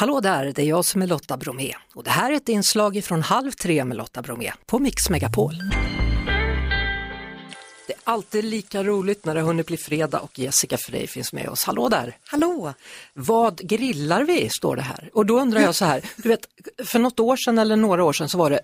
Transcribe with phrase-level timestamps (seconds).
[0.00, 3.04] Hallå där, det är jag som är Lotta Bromé och det här är ett inslag
[3.04, 5.54] från Halv tre med Lotta Bromé på Mix Megapol.
[7.86, 11.48] Det är alltid lika roligt när det hunnit bli fredag och Jessica Frey finns med
[11.48, 11.64] oss.
[11.64, 12.16] Hallå där!
[12.24, 12.74] Hallå!
[13.14, 15.10] Vad grillar vi, står det här.
[15.12, 16.46] Och då undrar jag så här, du vet,
[16.84, 18.60] för något år sedan eller några år sedan så var det,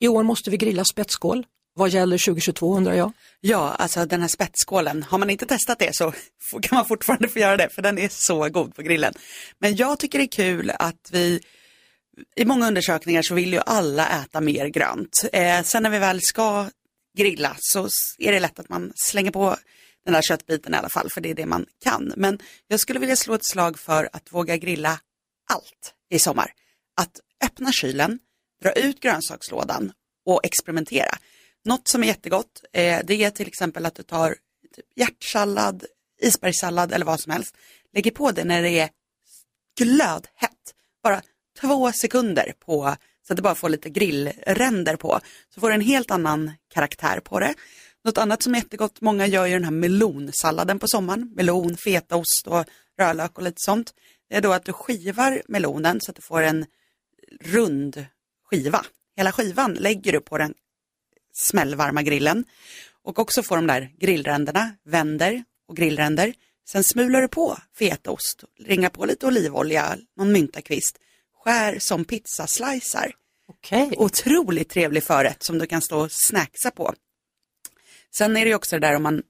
[0.00, 1.46] i år måste vi grilla spetskål.
[1.80, 3.12] Vad gäller 2022 undrar jag?
[3.40, 6.12] Ja, alltså den här spetsskålen, har man inte testat det så
[6.62, 9.14] kan man fortfarande få göra det, för den är så god på grillen.
[9.58, 11.40] Men jag tycker det är kul att vi,
[12.36, 15.24] i många undersökningar så vill ju alla äta mer grönt.
[15.32, 16.68] Eh, sen när vi väl ska
[17.18, 17.88] grilla så
[18.18, 19.56] är det lätt att man slänger på
[20.04, 22.12] den där köttbiten i alla fall, för det är det man kan.
[22.16, 22.38] Men
[22.68, 25.00] jag skulle vilja slå ett slag för att våga grilla
[25.50, 26.52] allt i sommar.
[26.96, 28.18] Att öppna kylen,
[28.62, 29.92] dra ut grönsakslådan
[30.26, 31.18] och experimentera.
[31.64, 34.36] Något som är jättegott, eh, det är till exempel att du tar
[34.76, 35.84] typ hjärtsallad,
[36.22, 37.56] isbergssallad eller vad som helst.
[37.92, 38.90] Lägger på det när det är
[39.78, 40.74] glödhett.
[41.02, 41.22] Bara
[41.60, 42.96] två sekunder på
[43.26, 45.20] så att det bara får lite grillränder på.
[45.54, 47.54] Så får det en helt annan karaktär på det.
[48.04, 51.32] Något annat som är jättegott, många gör ju den här melonsalladen på sommaren.
[51.36, 52.64] Melon, fetaost och
[52.98, 53.94] rödlök och lite sånt.
[54.28, 56.66] Det är då att du skivar melonen så att du får en
[57.40, 58.06] rund
[58.50, 58.84] skiva.
[59.16, 60.54] Hela skivan lägger du på den
[61.32, 62.44] smällvarma grillen.
[63.02, 66.34] Och också får de där grillränderna, vänder och grillränder.
[66.68, 70.98] Sen smular du på fetaost, ringar på lite olivolja, någon myntakvist,
[71.44, 73.14] skär som pizzaslicer.
[73.48, 73.90] Okay.
[73.96, 76.94] Otroligt trevlig förrätt som du kan stå och snacksa på.
[78.14, 79.22] Sen är det också det där om man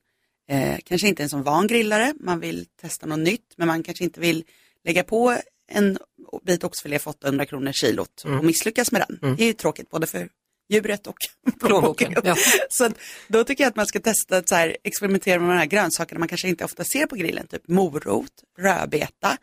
[0.48, 3.82] eh, kanske inte är en sån van grillare, man vill testa något nytt, men man
[3.82, 4.44] kanske inte vill
[4.84, 5.36] lägga på
[5.68, 5.98] en
[6.42, 8.46] bit oxfilé för 800 kronor kilot och mm.
[8.46, 9.18] misslyckas med den.
[9.22, 9.36] Mm.
[9.36, 10.28] Det är ju tråkigt både för
[10.70, 11.16] djuret och
[11.60, 12.14] plånboken.
[12.24, 12.36] Ja.
[12.68, 12.90] Så
[13.28, 16.18] då tycker jag att man ska testa att så här, experimentera med de här grönsakerna
[16.18, 19.36] man kanske inte ofta ser på grillen, typ morot, rödbeta,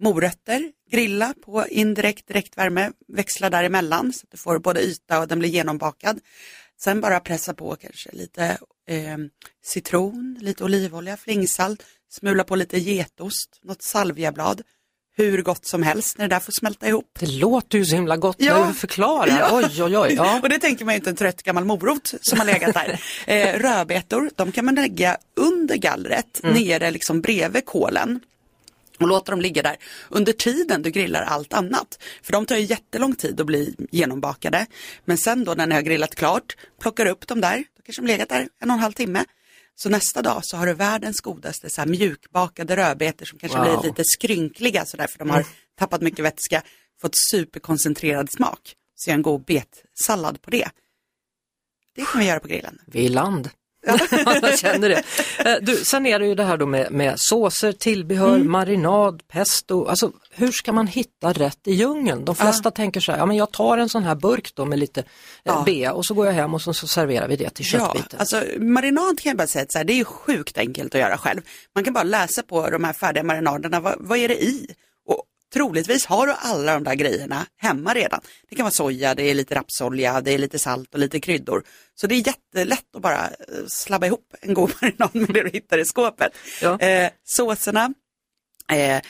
[0.00, 5.38] morötter, grilla på indirekt direktvärme, växla däremellan så att du får både yta och den
[5.38, 6.20] blir genombakad.
[6.80, 9.18] Sen bara pressa på kanske lite eh,
[9.64, 14.62] citron, lite olivolja, flingsalt, smula på lite getost, något salviablad
[15.16, 17.18] hur gott som helst när det där får smälta ihop.
[17.20, 18.58] Det låter ju så himla gott ja.
[18.58, 19.38] när du förklarar.
[19.38, 19.48] Ja.
[19.52, 20.14] Oj, oj, oj.
[20.14, 20.40] Ja.
[20.42, 23.00] och det tänker man ju inte en trött gammal morot som har legat där.
[23.26, 26.54] eh, rödbetor, de kan man lägga under gallret, mm.
[26.54, 28.20] nere liksom bredvid kolen
[29.00, 29.76] och låta dem ligga där
[30.08, 31.98] under tiden du grillar allt annat.
[32.22, 34.66] För de tar ju jättelång tid att bli genombakade.
[35.04, 38.06] Men sen då när ni har grillat klart, plockar upp dem där, då kanske de
[38.06, 39.24] legat där en och en halv timme.
[39.74, 43.80] Så nästa dag så har du världens godaste så här mjukbakade rödbetor som kanske wow.
[43.80, 45.48] blir lite skrynkliga sådär för de har mm.
[45.78, 46.62] tappat mycket vätska,
[47.00, 48.74] fått superkoncentrerad smak.
[48.94, 50.68] Så gör en god betsallad på det.
[51.94, 52.78] Det kan vi göra på grillen.
[52.86, 53.50] Viland.
[54.42, 55.02] Jag känner det.
[55.38, 58.50] Eh, du, sen är det ju det här då med, med såser, tillbehör, mm.
[58.50, 59.86] marinad, pesto.
[59.86, 62.24] Alltså, hur ska man hitta rätt i djungeln?
[62.24, 62.70] De flesta ja.
[62.70, 65.06] tänker så här, ja men jag tar en sån här burk då med lite eh,
[65.42, 65.62] ja.
[65.66, 68.08] bea och så går jag hem och så, så serverar vi det till köttbiten.
[68.12, 71.00] Ja, alltså marinad kan jag bara säga att så här, det är sjukt enkelt att
[71.00, 71.40] göra själv.
[71.74, 74.74] Man kan bara läsa på de här färdiga marinaderna, vad, vad är det i?
[75.52, 78.20] Troligtvis har du alla de där grejerna hemma redan.
[78.48, 81.64] Det kan vara soja, det är lite rapsolja, det är lite salt och lite kryddor.
[81.94, 83.30] Så det är jättelätt att bara eh,
[83.66, 86.32] slabba ihop en god marinad med det du hittar i skåpet.
[86.62, 86.78] Ja.
[86.78, 87.94] Eh, såserna,
[88.72, 89.00] eh,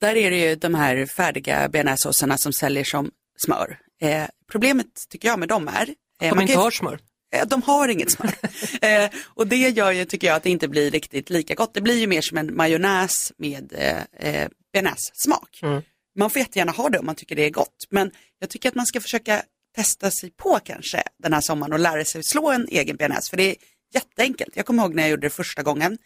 [0.00, 3.78] där är det ju de här färdiga bearnaisesåserna som säljer som smör.
[4.00, 5.94] Eh, problemet tycker jag med dem är...
[6.20, 6.98] Eh, de inte har smör?
[7.34, 8.34] Eh, de har inget smör.
[8.80, 11.74] eh, och det gör ju, tycker jag, att det inte blir riktigt lika gott.
[11.74, 13.72] Det blir ju mer som en majonnäs med
[14.18, 15.60] eh, bearnaisesmak.
[15.62, 15.82] Mm.
[16.18, 18.74] Man får jättegärna ha det om man tycker det är gott, men jag tycker att
[18.74, 19.42] man ska försöka
[19.76, 23.36] testa sig på kanske den här sommaren och lära sig slå en egen bearnaise, för
[23.36, 23.56] det är
[23.94, 24.56] jätteenkelt.
[24.56, 25.98] Jag kommer ihåg när jag gjorde det första gången.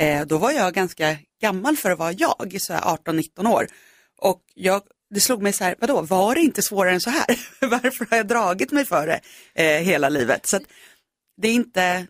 [0.00, 3.66] Eh, då var jag ganska gammal för att vara jag, så 18-19 år.
[4.18, 7.26] Och jag, det slog mig så här, vadå, var det inte svårare än så här?
[7.60, 9.20] Varför har jag dragit mig för det
[9.54, 10.46] eh, hela livet?
[10.48, 10.60] Så
[11.42, 12.06] det är inte,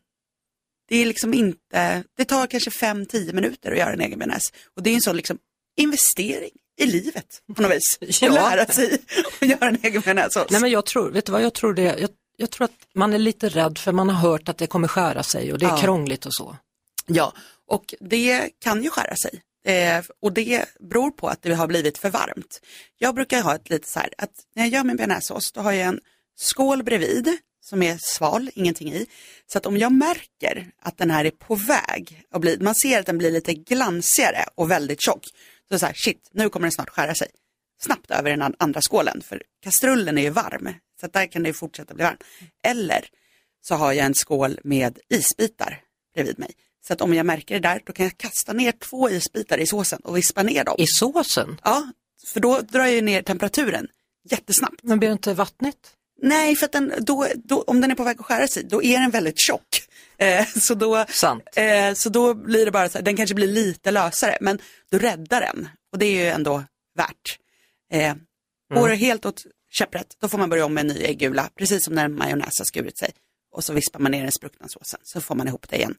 [0.88, 4.52] det är liksom inte, det tar kanske 5-10 minuter att göra en egen bearnaise.
[4.76, 5.38] Och det är en sån liksom
[5.78, 7.98] investering i livet på något vis.
[8.22, 8.32] ja.
[8.32, 8.98] lära sig
[9.40, 10.50] att göra en egen bearnaisesås.
[10.50, 11.82] Nej men jag tror, vet du vad jag tror det?
[11.82, 14.88] Jag, jag, tror att man är lite rädd för man har hört att det kommer
[14.88, 15.76] skära sig och det är ja.
[15.76, 16.56] krångligt och så.
[17.06, 17.32] Ja,
[17.68, 19.42] och det kan ju skära sig.
[19.64, 22.60] Eh, och det beror på att det har blivit för varmt.
[22.98, 25.72] Jag brukar ha ett lite så här, att när jag gör min bearnaisesås då har
[25.72, 26.00] jag en
[26.36, 27.38] skål bredvid
[27.68, 29.06] som är sval, ingenting i.
[29.46, 33.00] Så att om jag märker att den här är på väg att bli, man ser
[33.00, 35.24] att den blir lite glansigare och väldigt tjock,
[35.70, 37.28] så så här, shit, nu kommer den snart skära sig.
[37.80, 40.68] Snabbt över den andra skålen, för kastrullen är ju varm,
[41.00, 42.24] så att där kan det fortsätta bli varmt.
[42.62, 43.08] Eller
[43.60, 45.80] så har jag en skål med isbitar
[46.14, 46.50] bredvid mig.
[46.86, 49.66] Så att om jag märker det där, då kan jag kasta ner två isbitar i
[49.66, 50.74] såsen och vispa ner dem.
[50.78, 51.60] I såsen?
[51.64, 51.92] Ja,
[52.26, 53.88] för då drar jag ner temperaturen
[54.30, 54.82] jättesnabbt.
[54.82, 55.94] Men blir det inte vattnigt?
[56.22, 59.00] Nej, för den, då, då, om den är på väg att skära sig, då är
[59.00, 59.87] den väldigt tjock.
[60.18, 60.96] Eh, så, då,
[61.56, 64.58] eh, så då blir det bara så här, den kanske blir lite lösare, men
[64.90, 65.68] då räddar den.
[65.92, 66.64] Och det är ju ändå
[66.96, 67.38] värt.
[67.92, 68.14] Eh,
[68.74, 71.84] går det helt åt käpprätt, då får man börja om med en ny äggula, precis
[71.84, 73.10] som när en majonnäs har skurit sig.
[73.52, 75.94] Och så vispar man ner den spruckna såsen, så får man ihop det igen.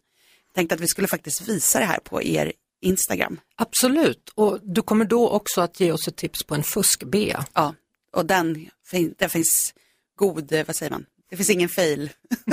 [0.56, 3.40] Tänkte att vi skulle faktiskt visa det här på er Instagram.
[3.56, 7.46] Absolut, och du kommer då också att ge oss ett tips på en fuskbea.
[7.54, 7.76] Ja,
[8.14, 8.70] och den,
[9.18, 9.74] den finns
[10.16, 12.10] god, eh, vad säger man, det finns ingen fail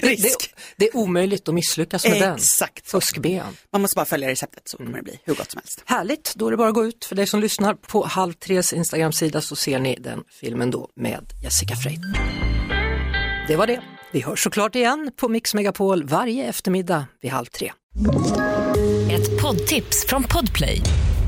[0.00, 0.54] Det, risk.
[0.76, 2.34] det är omöjligt att misslyckas med den.
[2.34, 3.00] Exakt så.
[3.00, 3.56] Fuskbean.
[3.72, 5.82] Man måste bara följa receptet så kommer det bli hur gott som helst.
[5.86, 7.04] Härligt, då är det bara att gå ut.
[7.04, 11.32] För dig som lyssnar på Halv Tres Instagram-sida så ser ni den filmen då med
[11.42, 11.96] Jessica Frey.
[13.48, 13.82] Det var det.
[14.12, 17.72] Vi hörs såklart igen på Mix Megapol varje eftermiddag vid halv tre.
[19.10, 20.82] Ett poddtips från Podplay.